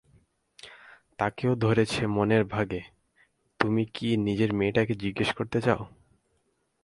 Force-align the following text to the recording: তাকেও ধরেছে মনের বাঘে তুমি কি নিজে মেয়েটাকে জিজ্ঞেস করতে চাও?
তাকেও 1.19 1.53
ধরেছে 1.63 2.01
মনের 2.15 2.43
বাঘে 2.45 2.81
তুমি 3.59 3.83
কি 3.93 4.07
নিজে 4.25 4.45
মেয়েটাকে 4.59 4.93
জিজ্ঞেস 5.03 5.29
করতে 5.37 5.57
চাও? 5.65 5.81